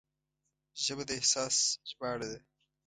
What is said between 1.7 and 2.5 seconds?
ژباړه ده